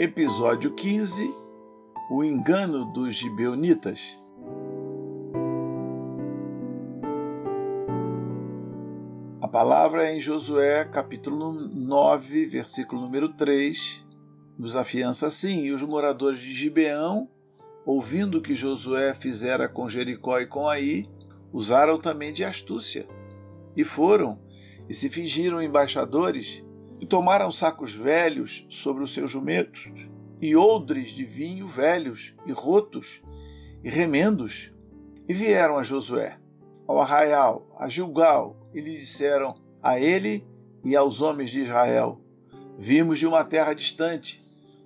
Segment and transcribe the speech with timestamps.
[0.00, 1.28] Episódio 15
[2.08, 4.16] O engano dos gibeonitas.
[9.40, 14.06] A palavra é em Josué, capítulo 9, versículo número 3,
[14.56, 17.28] nos afiança assim: E os moradores de Gibeão,
[17.84, 21.10] ouvindo o que Josué fizera com Jericó e com Aí,
[21.52, 23.04] usaram também de astúcia.
[23.76, 24.38] E foram,
[24.88, 26.62] e se fingiram embaixadores,
[27.00, 29.90] e tomaram sacos velhos sobre os seus jumentos,
[30.40, 33.22] e odres de vinho velhos e rotos,
[33.82, 34.72] e remendos,
[35.28, 36.38] e vieram a Josué,
[36.86, 40.46] ao arraial, a Gilgal, e lhe disseram a ele
[40.84, 42.20] e aos homens de Israel:
[42.78, 44.40] Vimos de uma terra distante,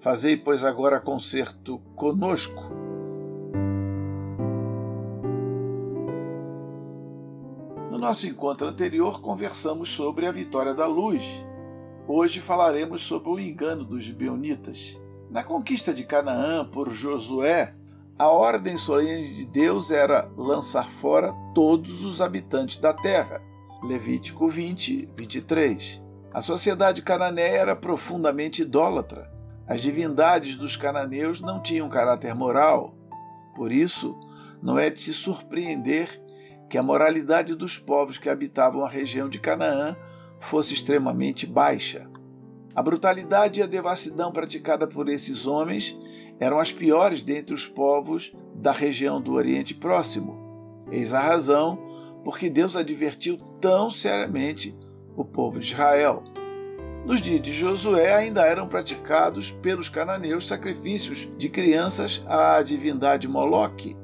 [0.00, 2.76] fazei, pois, agora concerto conosco.
[7.90, 11.44] No nosso encontro anterior, conversamos sobre a vitória da luz
[12.10, 14.98] Hoje falaremos sobre o engano dos gibeonitas.
[15.28, 17.74] Na conquista de Canaã por Josué,
[18.18, 23.42] a ordem solene de Deus era lançar fora todos os habitantes da terra.
[23.82, 26.02] Levítico 20, 23.
[26.32, 29.30] A sociedade cananeia era profundamente idólatra.
[29.66, 32.96] As divindades dos cananeus não tinham caráter moral.
[33.54, 34.18] Por isso,
[34.62, 36.24] não é de se surpreender
[36.70, 39.94] que a moralidade dos povos que habitavam a região de Canaã
[40.40, 42.08] fosse extremamente baixa.
[42.74, 45.98] A brutalidade e a devassidão praticada por esses homens
[46.38, 50.76] eram as piores dentre os povos da região do Oriente Próximo.
[50.90, 51.78] Eis a razão
[52.24, 54.76] porque Deus advertiu tão seriamente
[55.16, 56.22] o povo de Israel.
[57.04, 63.96] Nos dias de Josué ainda eram praticados pelos cananeus sacrifícios de crianças à divindade Moloque,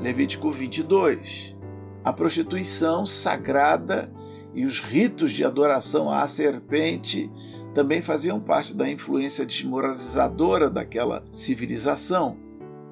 [0.00, 1.56] Levítico 22.
[2.04, 4.12] A prostituição sagrada
[4.54, 7.30] e os ritos de adoração à serpente
[7.72, 12.36] também faziam parte da influência desmoralizadora daquela civilização.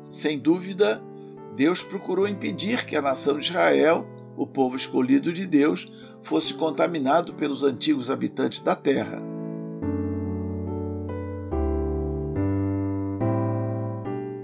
[0.08, 1.02] Sem dúvida,
[1.54, 4.06] Deus procurou impedir que a nação de Israel,
[4.36, 5.90] o povo escolhido de Deus,
[6.22, 9.22] fosse contaminado pelos antigos habitantes da terra.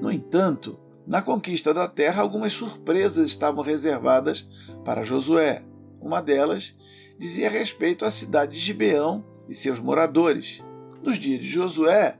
[0.00, 4.46] No entanto, na conquista da terra, algumas surpresas estavam reservadas
[4.84, 5.62] para Josué.
[6.00, 6.74] Uma delas
[7.18, 10.62] dizia respeito à cidade de Gibeão e seus moradores.
[11.02, 12.18] Nos dias de Josué,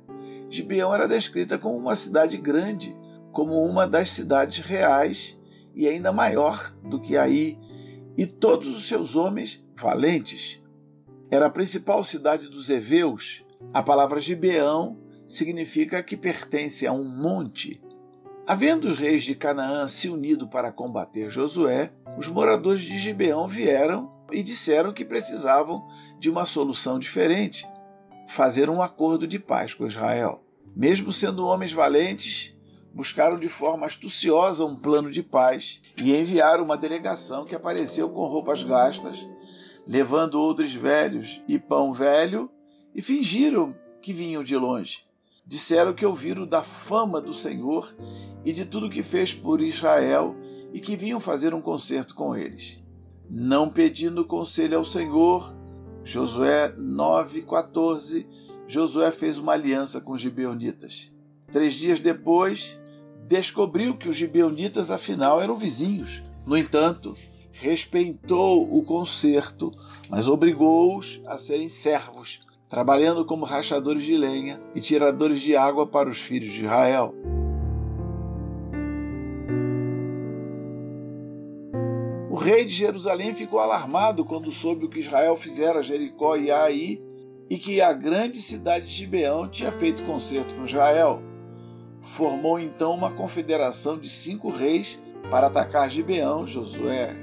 [0.49, 2.97] Gibeão era descrita como uma cidade grande,
[3.33, 5.39] como uma das cidades reais
[5.75, 7.59] e ainda maior do que Aí,
[8.17, 10.63] e todos os seus homens valentes.
[11.31, 13.45] Era a principal cidade dos heveus.
[13.75, 17.83] A palavra Gibeão significa que pertence a um monte.
[18.49, 24.09] Havendo os reis de Canaã se unido para combater Josué, os moradores de Gibeão vieram
[24.31, 25.85] e disseram que precisavam
[26.21, 27.67] de uma solução diferente
[28.29, 30.45] fazer um acordo de paz com Israel.
[30.77, 32.55] Mesmo sendo homens valentes,
[32.95, 38.27] buscaram de forma astuciosa um plano de paz e enviaram uma delegação que apareceu com
[38.27, 39.27] roupas gastas,
[39.85, 42.49] levando odres velhos e pão velho,
[42.95, 45.06] e fingiram que vinham de longe.
[45.47, 47.95] Disseram que ouviram da fama do Senhor
[48.45, 50.35] e de tudo que fez por Israel
[50.73, 52.85] e que vinham fazer um concerto com eles
[53.31, 55.55] não pedindo conselho ao Senhor.
[56.05, 58.27] Josué 9,14
[58.69, 61.13] Josué fez uma aliança com os gibeonitas.
[61.51, 62.79] Três dias depois,
[63.27, 66.23] descobriu que os gibeonitas afinal eram vizinhos.
[66.45, 67.17] No entanto,
[67.53, 69.73] respeitou o concerto,
[70.09, 76.09] mas obrigou-os a serem servos, trabalhando como rachadores de lenha e tiradores de água para
[76.09, 77.15] os filhos de Israel.
[82.31, 86.51] O rei de Jerusalém ficou alarmado quando soube o que Israel fizera a Jericó e
[86.51, 87.01] a Aí
[87.49, 91.23] e que a grande cidade de Gibeão tinha feito concerto com Israel.
[92.03, 94.99] Formou então uma confederação de cinco reis
[95.31, 97.17] para atacar Gibeão, Josué.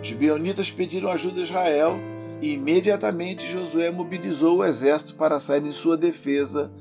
[0.00, 2.09] Os gibeonitas pediram ajuda a Israel
[2.40, 6.72] e imediatamente Josué mobilizou o exército para sair em sua defesa,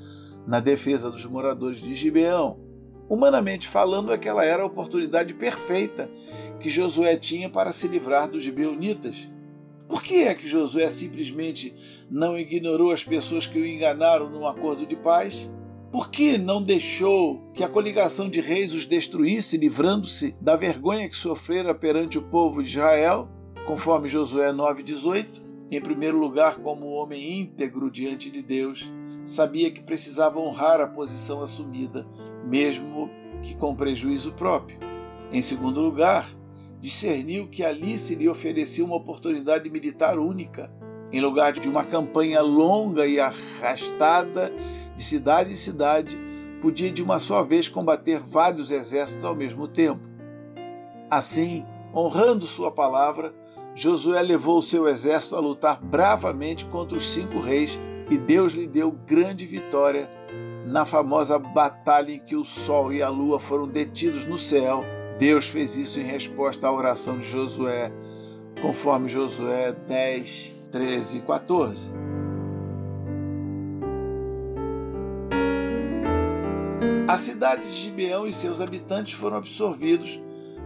[0.48, 2.60] na defesa dos moradores de Gibeão.
[3.10, 6.10] Humanamente falando, aquela era a oportunidade perfeita
[6.60, 9.28] que Josué tinha para se livrar dos gibeonitas.
[9.88, 11.74] Por que é que Josué simplesmente
[12.10, 15.50] não ignorou as pessoas que o enganaram num acordo de paz?
[15.92, 21.18] Por que não deixou que a coligação de reis os destruísse, livrando-se da vergonha que
[21.18, 23.28] sofrera perante o povo de Israel,
[23.66, 25.49] conforme Josué 9,18?
[25.72, 28.92] Em primeiro lugar, como homem íntegro diante de Deus,
[29.24, 32.08] sabia que precisava honrar a posição assumida,
[32.48, 33.10] mesmo
[33.44, 34.80] que com prejuízo próprio.
[35.32, 36.28] Em segundo lugar,
[36.80, 40.72] discerniu que ali se lhe oferecia uma oportunidade militar única,
[41.12, 44.52] em lugar de uma campanha longa e arrastada
[44.96, 46.18] de cidade em cidade,
[46.62, 50.08] podia de uma só vez combater vários exércitos ao mesmo tempo.
[51.10, 53.34] Assim, honrando sua palavra,
[53.80, 57.80] Josué levou o seu exército a lutar bravamente contra os cinco reis
[58.10, 60.10] e Deus lhe deu grande vitória
[60.66, 64.84] na famosa batalha em que o sol e a lua foram detidos no céu
[65.18, 67.92] Deus fez isso em resposta à oração de Josué,
[68.62, 71.92] conforme Josué 10, 13 e 14.
[77.06, 80.22] A cidade de Gibeão e seus habitantes foram absorvidos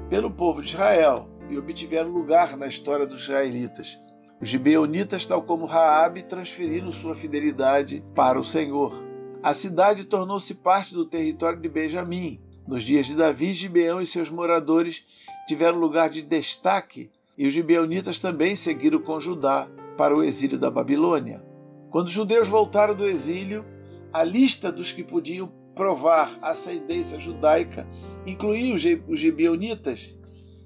[0.07, 3.97] pelo povo de Israel e obtiveram lugar na história dos israelitas.
[4.41, 8.93] Os gibeonitas, tal como Raabe, transferiram sua fidelidade para o Senhor.
[9.41, 14.29] A cidade tornou-se parte do território de Benjamim, nos dias de Davi, Gibeão e seus
[14.29, 15.03] moradores
[15.47, 19.67] tiveram lugar de destaque e os gibeonitas também seguiram com Judá
[19.97, 21.43] para o exílio da Babilônia.
[21.89, 23.65] Quando os judeus voltaram do exílio,
[24.11, 27.87] a lista dos que podiam provar ascendência judaica
[28.25, 28.73] incluía
[29.07, 30.15] os gibeonitas,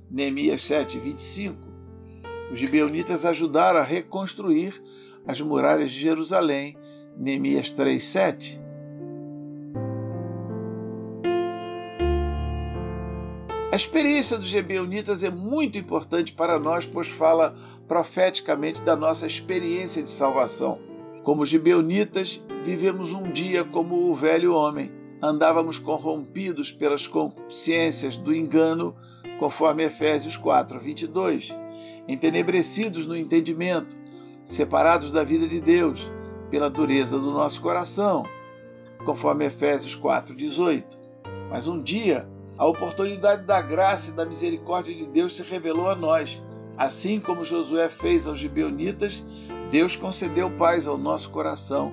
[0.10, 1.58] Neemias 7, 25.
[2.52, 4.82] Os gibeonitas ajudaram a reconstruir
[5.26, 6.78] as muralhas de Jerusalém,
[7.18, 8.62] Neemias 3, 7.
[13.70, 17.54] A experiência dos Gebeonitas é muito importante para nós, pois fala
[17.88, 20.80] profeticamente da nossa experiência de salvação.
[21.24, 24.97] Como Gebeonitas, vivemos um dia como o velho homem.
[25.22, 28.96] Andávamos corrompidos pelas concupiscências do engano,
[29.40, 31.56] conforme Efésios 4, 22.
[32.08, 33.98] Entenebrecidos no entendimento,
[34.44, 36.12] separados da vida de Deus,
[36.52, 38.26] pela dureza do nosso coração,
[39.06, 40.98] conforme Efésios 4, 18.
[41.50, 45.96] Mas um dia, a oportunidade da graça e da misericórdia de Deus se revelou a
[45.96, 46.42] nós.
[46.78, 49.26] Assim como Josué fez aos gibeonitas,
[49.72, 51.92] Deus concedeu paz ao nosso coração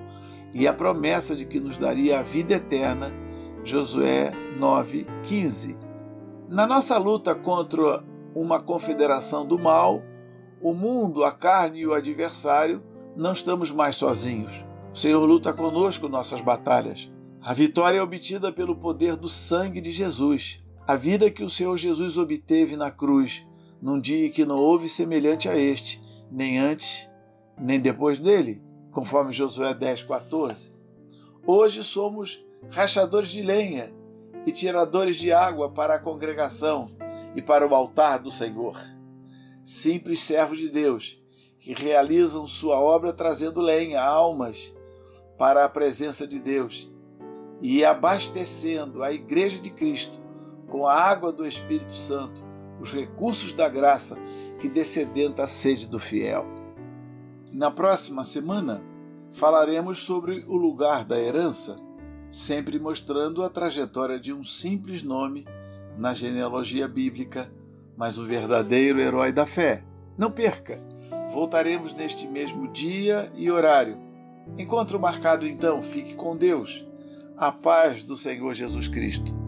[0.55, 3.13] e a promessa de que nos daria a vida eterna.
[3.61, 5.77] Josué 9:15.
[6.49, 8.01] Na nossa luta contra
[8.33, 10.01] uma confederação do mal,
[10.61, 12.81] o mundo, a carne e o adversário,
[13.17, 14.65] não estamos mais sozinhos.
[14.93, 17.11] O Senhor luta conosco nossas batalhas.
[17.41, 20.63] A vitória é obtida pelo poder do sangue de Jesus.
[20.87, 23.45] A vida que o Senhor Jesus obteve na cruz,
[23.81, 27.09] num dia que não houve semelhante a este, nem antes,
[27.59, 28.63] nem depois dele,
[28.95, 30.71] conforme Josué 10, 14.
[31.45, 33.93] Hoje somos rachadores de lenha
[34.45, 36.89] e tiradores de água para a congregação
[37.35, 38.79] e para o altar do Senhor.
[39.65, 41.21] Simples servos de Deus
[41.59, 44.73] que realizam sua obra trazendo lenha, almas,
[45.37, 46.89] para a presença de Deus
[47.61, 50.19] e abastecendo a Igreja de Cristo
[50.69, 52.45] com a água do Espírito Santo,
[52.79, 54.17] os recursos da graça
[54.57, 56.54] que descedenta a sede do fiel.
[57.51, 58.81] Na próxima semana,
[59.31, 61.79] falaremos sobre o lugar da herança,
[62.29, 65.45] sempre mostrando a trajetória de um simples nome
[65.97, 67.49] na genealogia bíblica,
[67.95, 69.83] mas o verdadeiro herói da fé.
[70.17, 70.81] Não perca!
[71.31, 73.97] Voltaremos neste mesmo dia e horário.
[74.57, 76.85] Encontro marcado então, fique com Deus
[77.37, 79.44] a paz do Senhor Jesus Cristo.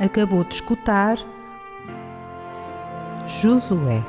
[0.00, 1.18] Acabou de escutar
[3.26, 4.02] Josué.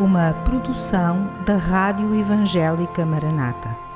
[0.00, 3.89] uma produção da Rádio Evangélica Maranata.